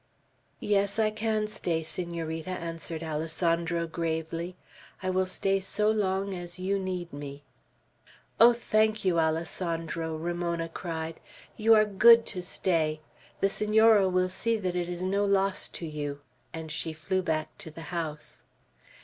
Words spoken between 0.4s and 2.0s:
"Yes, I can stay,